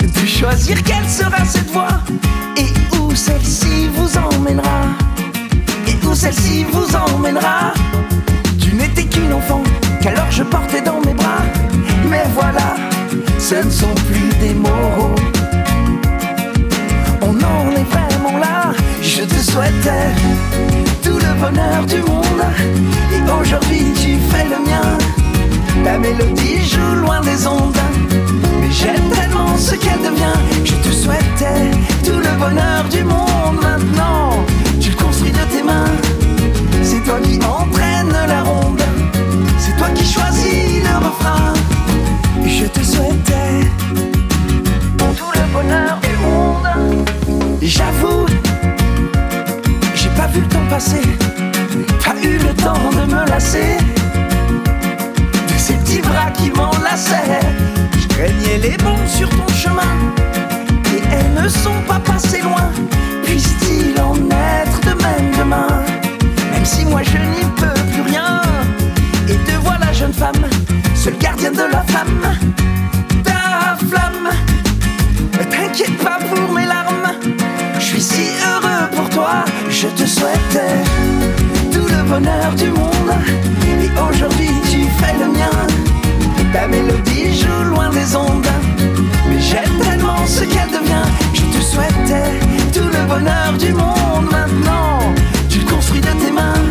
[0.00, 2.00] de choisir quelle sera cette voie
[2.56, 4.86] et où celle-ci vous emmènera.
[5.86, 7.72] Et où celle-ci vous emmènera.
[8.58, 9.62] Tu n'étais qu'une enfant
[10.00, 11.44] qu'alors je portais dans mes bras.
[12.08, 12.74] Mais voilà,
[13.38, 15.14] ce ne sont plus des mots.
[19.50, 20.10] Souhaitais
[21.02, 22.44] tout le bonheur du monde.
[23.14, 24.88] Et aujourd'hui tu fais le mien.
[25.84, 27.76] Ta mélodie joue loin des ondes.
[28.60, 30.40] Mais j'aime tellement ce qu'elle devient.
[30.64, 31.59] Je te souhaitais
[50.80, 51.02] passer.
[52.04, 53.76] Pas eu le temps de me lasser
[55.48, 57.40] de ces petits bras qui m'enlaçaient.
[58.00, 59.94] Je craignais les bombes sur ton chemin.
[60.94, 62.70] Et elles ne sont pas passées loin.
[63.24, 65.84] Puisse-t-il en être de même demain?
[66.52, 68.40] Même si moi je n'y peux plus rien.
[69.28, 70.44] Et te voilà, jeune femme,
[70.94, 72.26] seule gardienne de la flamme.
[73.22, 74.30] Ta flamme.
[75.50, 77.10] T'inquiète pas pour mes larmes.
[77.78, 79.44] Je suis si heureux pour toi.
[79.82, 80.76] Je te souhaitais
[81.72, 83.14] tout le bonheur du monde.
[83.82, 85.56] Et aujourd'hui tu fais le mien.
[86.52, 88.46] Ta mélodie joue loin des ondes.
[89.26, 91.08] Mais j'aime tellement ce qu'elle devient.
[91.32, 92.30] Je te souhaitais
[92.74, 94.30] tout le bonheur du monde.
[94.30, 94.98] Maintenant,
[95.48, 96.68] tu le construis de tes mains.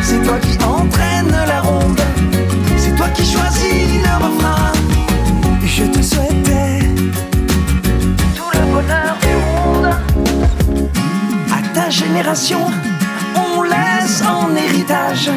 [0.00, 2.00] C'est toi qui entraîne la ronde.
[2.76, 4.70] C'est toi qui choisis le refrain.
[5.64, 6.78] Je te souhaitais
[8.36, 10.49] tout le bonheur du monde.
[11.90, 12.60] Génération,
[13.34, 15.28] on laisse en héritage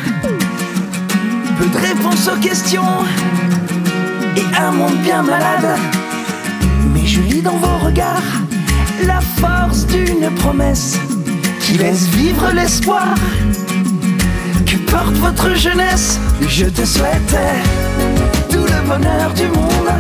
[1.57, 2.83] peu de réponses aux questions
[4.37, 5.77] et un monde bien malade.
[6.93, 8.21] Mais je lis dans vos regards
[9.05, 10.99] la force d'une promesse
[11.59, 13.15] qui laisse vivre l'espoir
[14.65, 16.19] que porte votre jeunesse.
[16.47, 17.57] Je te souhaitais
[18.51, 19.91] tout le bonheur du monde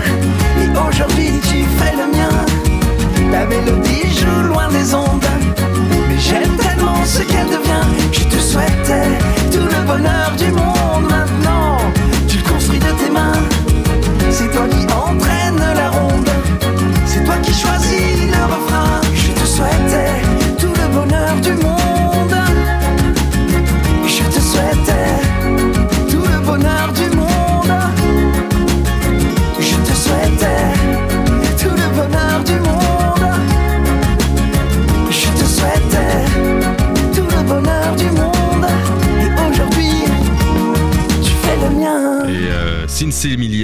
[0.61, 3.31] et aujourd'hui tu fais le mien.
[3.31, 5.22] Ta mélodie joue loin des ondes,
[6.23, 7.87] j'aime tellement ce qu'elle devient.
[8.11, 9.09] Je te souhaitais
[9.51, 11.77] tout le bonheur du monde maintenant.
[12.27, 13.39] Tu le construis de tes mains,
[14.31, 16.29] c'est toi qui entraîne la ronde,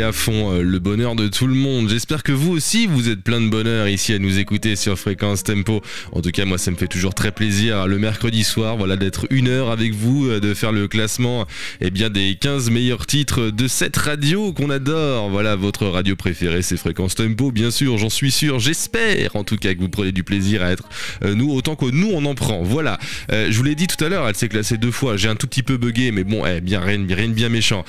[0.10, 1.89] Emilia font euh, le bonheur de tout le monde.
[1.89, 5.43] J'espère que vous aussi, vous êtes plein de bonheur ici à nous écouter sur Fréquence
[5.43, 5.82] Tempo.
[6.12, 9.28] En tout cas, moi, ça me fait toujours très plaisir le mercredi soir, voilà, d'être
[9.30, 11.45] une heure avec vous, euh, de faire le classement,
[11.82, 15.30] eh bien, des 15 meilleurs titres de cette radio qu'on adore.
[15.30, 18.60] Voilà, votre radio préférée, c'est Fréquence Tempo, bien sûr, j'en suis sûr.
[18.60, 20.88] J'espère, en tout cas, que vous prenez du plaisir à être
[21.24, 22.64] euh, nous autant que nous on en prend.
[22.64, 22.97] Voilà.
[23.30, 25.18] Je vous l'ai dit tout à l'heure, elle s'est classée deux fois.
[25.18, 27.84] J'ai un tout petit peu bugué, mais bon, eh, bien rien, rien de bien méchant.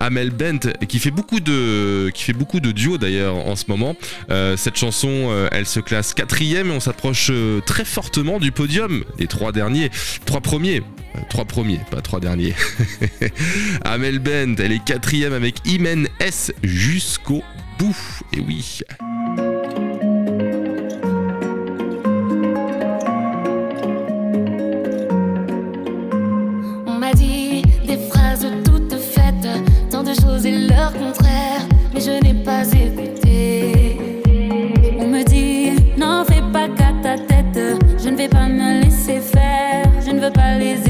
[0.00, 1.57] Amel Bent, qui fait beaucoup de,
[2.14, 3.96] qui fait beaucoup de duos d'ailleurs en ce moment.
[4.30, 8.52] Euh, cette chanson, euh, elle se classe quatrième et on s'approche euh, très fortement du
[8.52, 9.90] podium des trois derniers,
[10.24, 10.78] trois premiers.
[10.78, 12.54] Euh, Trois premiers, pas trois derniers.
[13.84, 17.42] Amel Bent, elle est quatrième avec Imen S jusqu'au
[17.78, 17.96] bout.
[18.34, 18.80] Et oui.
[26.86, 29.48] On m'a dit des phrases toutes faites,
[29.90, 31.27] tant de choses et leur contraire,
[32.08, 33.96] je n'ai pas écouté.
[34.98, 37.60] On me dit, n'en fais pas qu'à ta tête.
[38.02, 39.84] Je ne vais pas me laisser faire.
[40.04, 40.87] Je ne veux pas les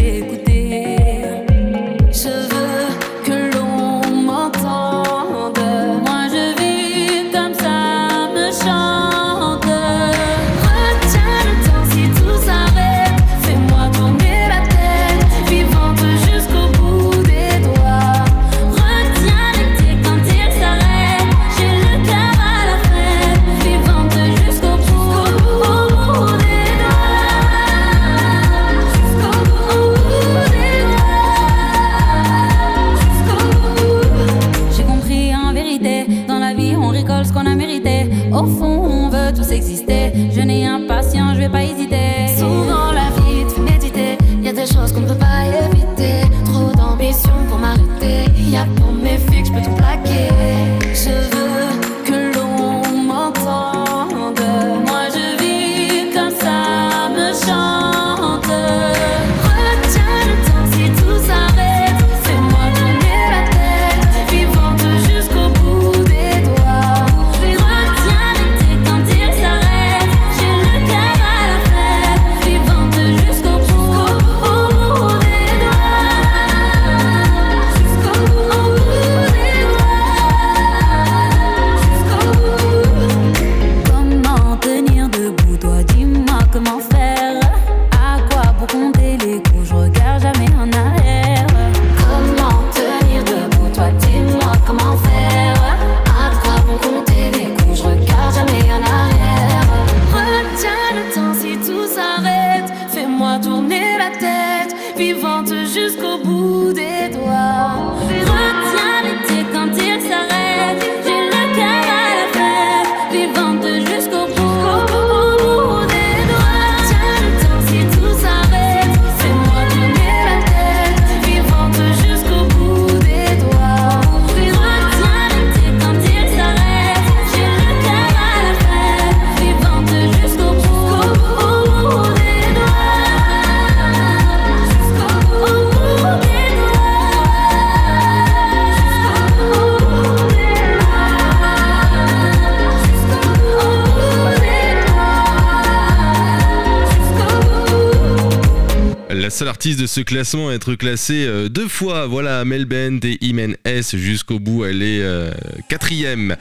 [149.39, 152.99] La seule artiste de ce classement à être classée euh, deux fois, voilà, Mel Bent
[153.05, 155.31] et Imen S jusqu'au bout, elle est euh,
[155.69, 156.35] quatrième.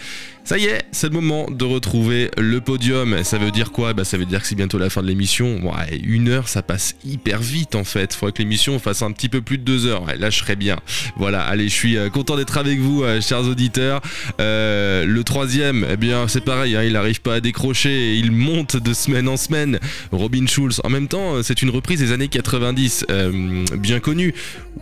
[0.48, 3.22] Ça y est, c'est le moment de retrouver le podium.
[3.26, 3.93] Ça veut dire quoi?
[3.93, 5.60] Bah, Ça veut dire que c'est bientôt la fin de l'émission.
[5.62, 8.14] Ouais, une heure, ça passe hyper vite en fait.
[8.14, 10.04] Faudrait que l'émission fasse un petit peu plus de deux heures.
[10.04, 10.78] Ouais, là, je serais bien.
[11.18, 14.00] Voilà, allez, je suis euh, content d'être avec vous, euh, chers auditeurs.
[14.39, 18.16] Euh, le troisième, eh bien, c'est pareil, hein, il n'arrive pas à décrocher.
[18.16, 19.80] Il monte de semaine en semaine.
[20.14, 20.80] Robin Schulz.
[20.86, 24.34] En même temps, c'est une reprise des années 90, euh, bien connue.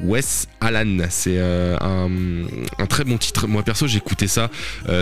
[0.04, 2.10] Wes Allen, c'est un,
[2.88, 3.48] très bon titre.
[3.48, 4.52] Moi perso, j'écoutais ça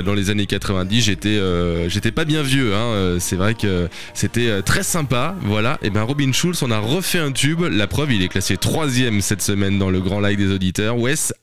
[0.05, 0.52] dans les années 90.
[1.01, 2.73] J'étais, euh, j'étais pas bien vieux.
[2.73, 2.93] Hein.
[2.93, 5.35] Euh, C'est vrai que c'était euh, très sympa.
[5.41, 5.77] Voilà.
[5.81, 7.61] Et ben Robin Schulz, on a refait un tube.
[7.61, 10.97] La preuve, il est classé troisième cette semaine dans le grand live des auditeurs.
[10.97, 11.33] Wes.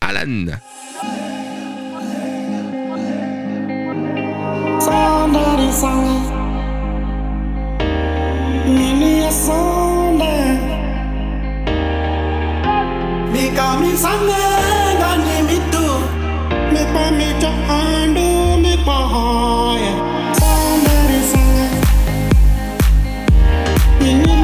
[14.01, 14.80] Somebody
[20.39, 21.83] Somebody sang
[24.01, 24.39] Nini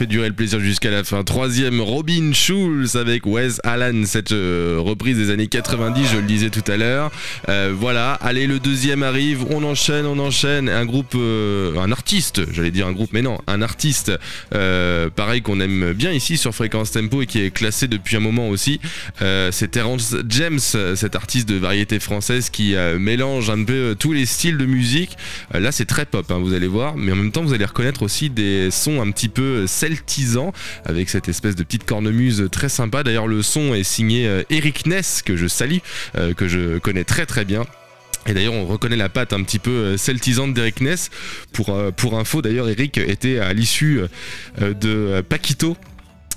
[0.00, 1.22] fait durer le plaisir jusqu'à la fin.
[1.24, 6.48] Troisième, Robin Schulz avec Wes Allen, cette euh, reprise des années 90, je le disais
[6.48, 7.10] tout à l'heure.
[7.50, 10.70] Euh, voilà, allez, le deuxième arrive, on enchaîne, on enchaîne.
[10.70, 14.10] Un groupe, euh, un artiste, j'allais dire un groupe, mais non, un artiste,
[14.50, 18.48] pareil qu'on aime bien ici sur Fréquence Tempo et qui est classé depuis un moment
[18.48, 18.80] aussi.
[19.18, 24.56] C'est Terence James, cet artiste de variété française qui mélange un peu tous les styles
[24.56, 25.18] de musique.
[25.52, 28.02] Là, c'est très pop, hein, vous allez voir, mais en même temps, vous allez reconnaître
[28.02, 29.66] aussi des sons un petit peu
[30.84, 33.02] avec cette espèce de petite cornemuse très sympa.
[33.02, 35.78] D'ailleurs, le son est signé euh, Eric Ness, que je salue,
[36.16, 37.64] euh, que je connais très très bien.
[38.26, 41.10] Et d'ailleurs, on reconnaît la patte un petit peu euh, celtisante d'Eric Ness.
[41.52, 44.00] Pour, euh, pour info, d'ailleurs, Eric était à l'issue
[44.60, 45.76] euh, de euh, Paquito.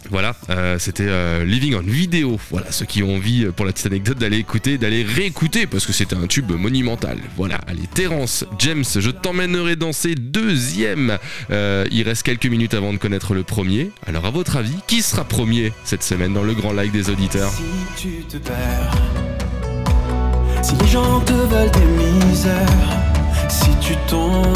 [0.09, 2.39] Voilà, euh, c'était euh, Living on Vidéo.
[2.51, 5.85] Voilà, ceux qui ont envie, euh, pour la petite anecdote, d'aller écouter, d'aller réécouter, parce
[5.85, 7.17] que c'était un tube monumental.
[7.37, 11.17] Voilà, allez, Terence, James, je t'emmènerai danser deuxième.
[11.51, 13.91] Euh, il reste quelques minutes avant de connaître le premier.
[14.05, 17.51] Alors, à votre avis, qui sera premier cette semaine dans le grand like des auditeurs?
[20.61, 21.71] Si les gens te veulent
[22.27, 22.67] misères,
[23.49, 24.53] si tu tombes,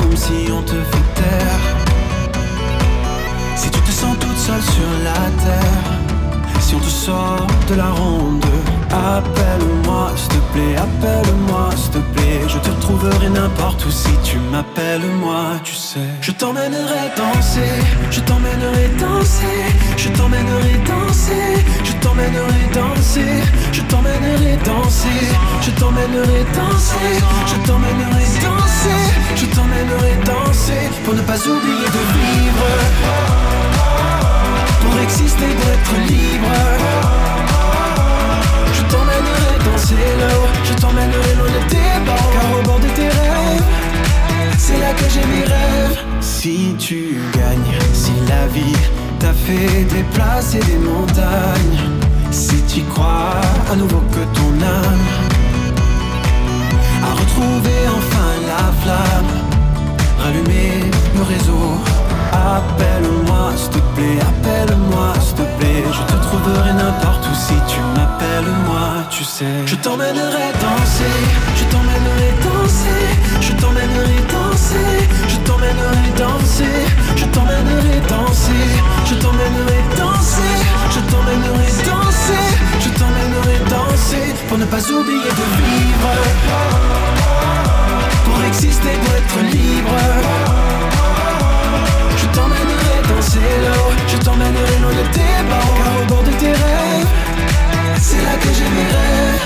[3.98, 5.86] sens toute seule sur la terre,
[6.60, 8.46] si on te sort de la ronde,
[9.16, 14.38] appelle-moi, s'il te plaît, appelle-moi, s'il te plaît, je te retrouverai n'importe où si tu
[14.52, 16.10] m'appelles moi, tu sais.
[16.22, 17.74] Je t'emmènerai danser,
[18.12, 19.60] je t'emmènerai danser,
[20.04, 21.48] je t'emmènerai danser,
[21.88, 23.34] je t'emmènerai danser,
[23.72, 25.22] je t'emmènerai danser,
[25.66, 27.14] je t'emmènerai danser,
[27.52, 29.02] je t'emmènerai danser,
[29.42, 33.57] je t'emmènerai danser pour ne pas oublier de vivre,
[35.08, 36.54] pour exister, d'être libre.
[38.74, 43.08] Je t'emmènerai danser là-haut, je t'emmènerai loin de tes bords, car au bord de tes
[43.08, 43.64] rêves,
[44.58, 46.00] c'est là que j'ai mes rêves.
[46.22, 48.78] Si tu gagnes, si la vie
[49.20, 51.80] t'a fait déplacer des montagnes,
[52.32, 53.42] si tu crois
[53.72, 55.08] à nouveau que ton âme
[57.04, 57.67] a retrouvé
[69.38, 69.46] sais.
[69.66, 71.16] Je t'emmènerai danser,
[71.60, 73.04] je t'emmènerai danser,
[73.42, 74.94] je t'emmènerai danser,
[75.32, 76.78] je t'emmènerai danser,
[77.16, 78.66] je t'emmènerai danser,
[79.10, 80.56] je t'emmènerai danser,
[80.96, 82.46] je t'emmènerai danser,
[82.84, 86.14] je t'emmènerai danser pour ne pas oublier de vivre,
[88.26, 89.98] pour exister, pour être libre.
[92.22, 96.52] Je t'emmènerai danser là-haut Je t'emmènerai loin de tes bords Car au bord de tes
[96.52, 96.87] rêves
[98.00, 99.46] C'est là que j'ai mes rêves.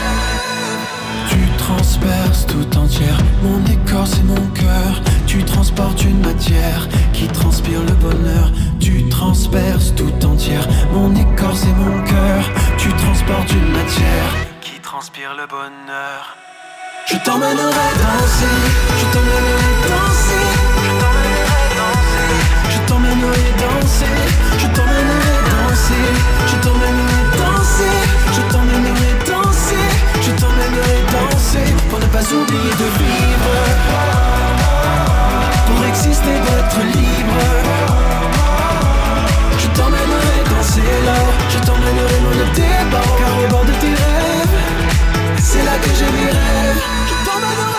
[1.29, 3.17] Tu transperces tout entière.
[3.43, 5.01] Mon écorce et mon cœur.
[5.27, 8.51] Tu transportes une matière Qui transpire le bonheur.
[8.79, 10.67] Tu transperces tout entière.
[10.93, 12.43] Mon écorce et mon cœur.
[12.77, 14.31] Tu transportes une matière
[14.61, 16.37] Qui transpire le bonheur.
[17.07, 18.55] Je t'emmènerai danser.
[18.99, 20.45] Je t'emmènerai danser.
[20.83, 22.51] Je t'emmènerai danser.
[22.69, 23.80] Je t'emmènerai danser,
[32.21, 33.53] pas oublier de vivre,
[35.67, 37.41] pour exister, d'être libre.
[39.57, 41.19] Je t'emmènerai danser là,
[41.49, 44.57] je t'emmènerai loin de tes bords, car au bord de tes rêves,
[45.39, 46.31] c'est là que j'ai mes.
[47.07, 47.71] Je t'emmènerai.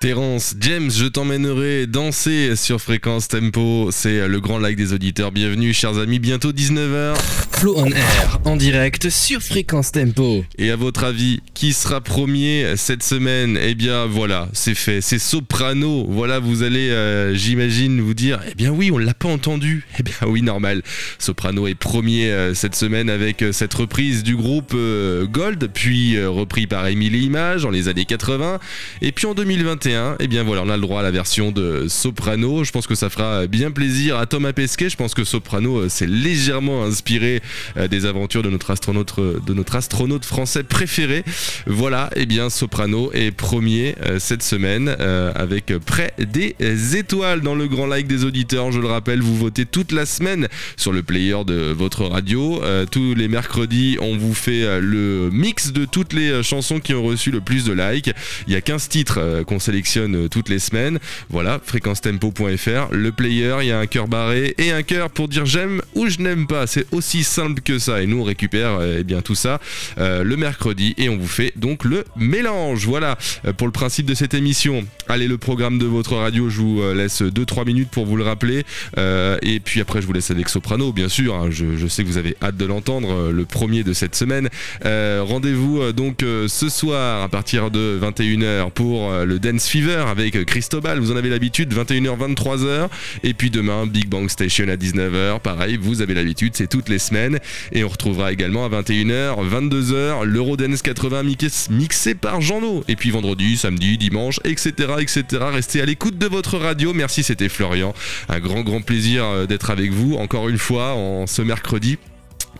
[0.00, 3.88] Terence, James, je t'emmènerai danser sur Fréquence Tempo.
[3.90, 5.32] C'est le grand like des auditeurs.
[5.32, 6.18] Bienvenue, chers amis.
[6.18, 7.14] Bientôt 19h.
[7.56, 10.44] Flow on air, en direct sur Fréquence Tempo.
[10.58, 13.58] Et à votre avis, qui sera premier cette semaine?
[13.62, 15.00] Eh bien, voilà, c'est fait.
[15.00, 16.06] C'est Soprano.
[16.08, 19.86] Voilà, vous allez, euh, j'imagine, vous dire Eh bien, oui, on l'a pas entendu.
[19.98, 20.82] Eh bien, oui, normal.
[21.18, 26.66] Soprano est premier euh, cette semaine avec euh, cette reprise du groupe Gold, puis repris
[26.66, 28.58] par Emily Image dans les années 80.
[29.02, 31.86] Et puis en 2021, eh bien voilà, on a le droit à la version de
[31.88, 32.64] Soprano.
[32.64, 34.90] Je pense que ça fera bien plaisir à Thomas Pesquet.
[34.90, 37.40] Je pense que Soprano s'est légèrement inspiré
[37.76, 41.24] des aventures de notre astronaute, euh, de notre astronaute français préféré.
[41.66, 46.54] Voilà, eh bien Soprano est premier euh, cette semaine euh, avec près des
[46.96, 48.72] étoiles dans le grand like des auditeurs.
[48.72, 52.62] Je le rappelle, vous votez toute la semaine sur le player de votre radio.
[52.62, 56.80] Euh, tous les mercredis, on vous fait euh, le mix de toutes les euh, chansons
[56.80, 58.10] qui ont reçu le plus de likes.
[58.46, 60.98] Il y a 15 titres euh, qu'on sélectionne euh, toutes les semaines.
[61.30, 65.46] Voilà, fréquencetempo.fr, le player, il y a un cœur barré et un cœur pour dire
[65.46, 66.66] j'aime ou je n'aime pas.
[66.66, 68.00] C'est aussi simple que ça.
[68.00, 69.60] Et nous, on récupère euh, eh bien tout ça
[69.98, 72.86] euh, le mercredi et on vous fait donc le mélange.
[72.86, 74.84] Voilà euh, pour le principe de cette émission.
[75.08, 78.64] Allez, le programme de votre radio, je vous laisse 2-3 minutes pour vous le rappeler.
[78.96, 81.34] Et puis après, je vous laisse avec Soprano, bien sûr.
[81.34, 81.48] hein.
[81.50, 84.48] je, sais que vous avez hâte de l'entendre, le premier de cette semaine.
[84.82, 91.00] Rendez-vous donc ce soir à partir de 21h pour le Dance Fever avec Cristobal.
[91.00, 92.88] Vous en avez l'habitude, 21h, 23h.
[93.24, 95.40] Et puis demain, Big Bang Station à 19h.
[95.40, 97.23] Pareil, vous avez l'habitude, c'est toutes les semaines.
[97.72, 102.84] Et on retrouvera également à 21h, 22h, l'Eurodance 80 mix- mixé par Jean-No.
[102.88, 104.72] Et puis vendredi, samedi, dimanche, etc.
[105.00, 105.22] etc.
[105.52, 106.92] Restez à l'écoute de votre radio.
[106.92, 107.94] Merci, c'était Florian.
[108.28, 111.98] Un grand, grand plaisir euh, d'être avec vous encore une fois en ce mercredi.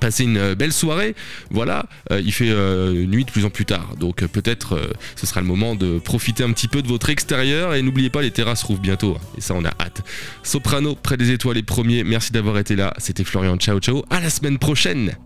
[0.04, 1.14] Passez une euh, belle soirée.
[1.50, 4.78] Voilà, euh, il fait euh, nuit de plus en plus tard, donc peut-être
[5.16, 7.74] ce sera le moment de profiter un petit peu de votre extérieur.
[7.74, 10.02] Et n'oubliez pas, les terrasses rouvrent bientôt, hein, et ça on a hâte.
[10.42, 12.04] Soprano, près des étoiles les premiers.
[12.04, 12.92] Merci d'avoir été là.
[12.98, 13.56] C'était Florian.
[13.56, 14.04] Ciao, ciao.
[14.10, 15.16] À la semaine prochaine.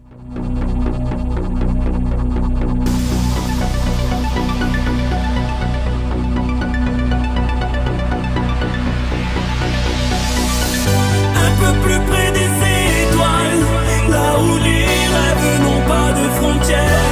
[14.68, 17.07] les rêves n'ont pas de frontières.